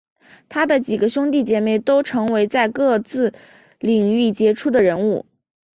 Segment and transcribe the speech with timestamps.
[0.49, 3.35] 他的几个兄弟姐妹都成为在各自
[3.77, 5.27] 领域杰出的人物。